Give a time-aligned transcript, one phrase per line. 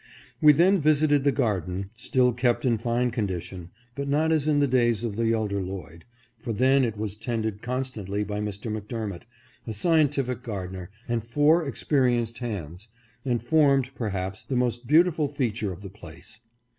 [0.41, 4.67] We then visited the garden, still kept in fine condition, but not as in the
[4.67, 6.05] days of the elder Lloyd,
[6.39, 8.75] for then it was tended constantly by Mr.
[8.75, 9.25] McDermot,
[9.67, 12.87] a scientific gardener, and four experienced hands,
[13.25, 16.39] and formed, perhaps, the most beautiful feature of the place.